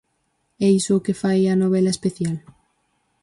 É 0.67 0.67
iso 0.79 0.91
o 0.95 1.03
que 1.05 1.19
fai 1.21 1.39
a 1.45 1.59
novela 1.61 1.91
especial? 1.95 2.37